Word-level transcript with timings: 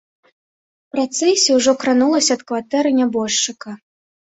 Працэсія 0.95 1.53
ўжо 1.59 1.71
кранулася 1.85 2.31
ад 2.39 2.43
кватэры 2.51 2.95
нябожчыка. 3.03 3.79